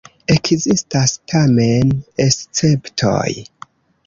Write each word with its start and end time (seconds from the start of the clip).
Ekzistas 0.35 1.13
tamen 1.33 1.93
esceptoj. 2.27 3.29